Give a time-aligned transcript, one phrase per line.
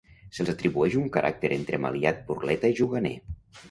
[0.37, 3.19] Se'ls atribueix un caràcter entremaliat, burleta i juganer.